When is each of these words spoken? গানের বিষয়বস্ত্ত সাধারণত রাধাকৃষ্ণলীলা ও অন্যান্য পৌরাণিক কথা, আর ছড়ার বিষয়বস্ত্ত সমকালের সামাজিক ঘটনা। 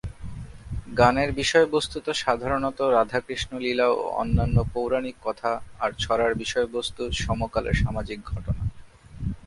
গানের 0.99 1.29
বিষয়বস্ত্ত 1.31 2.05
সাধারণত 2.23 2.79
রাধাকৃষ্ণলীলা 2.97 3.87
ও 3.91 4.01
অন্যান্য 4.21 4.57
পৌরাণিক 4.73 5.17
কথা, 5.23 5.51
আর 5.79 5.91
ছড়ার 5.99 6.33
বিষয়বস্ত্ত 6.35 6.97
সমকালের 7.23 7.75
সামাজিক 7.83 8.19
ঘটনা। 8.31 8.63